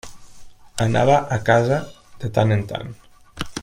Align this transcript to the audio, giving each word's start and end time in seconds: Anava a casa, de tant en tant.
Anava 0.85 1.19
a 1.37 1.39
casa, 1.51 1.79
de 2.25 2.33
tant 2.39 2.57
en 2.59 2.69
tant. 2.73 2.95